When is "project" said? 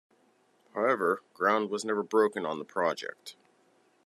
2.65-3.35